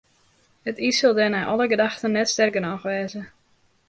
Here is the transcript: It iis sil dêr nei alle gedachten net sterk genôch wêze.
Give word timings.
It 0.69 0.77
iis 0.85 0.97
sil 0.99 1.15
dêr 1.17 1.31
nei 1.31 1.43
alle 1.51 1.65
gedachten 1.71 2.13
net 2.13 2.29
sterk 2.31 2.53
genôch 2.55 2.85
wêze. 2.87 3.21